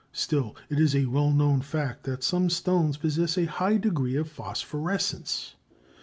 Still, 0.13 0.55
it 0.67 0.79
is 0.79 0.95
a 0.95 1.05
well 1.05 1.29
known 1.31 1.61
fact 1.61 2.05
that 2.05 2.23
some 2.23 2.49
stones 2.49 2.97
possess 2.97 3.37
a 3.37 3.45
high 3.45 3.77
degree 3.77 4.15
of 4.15 4.27
phosphorescence. 4.31 5.53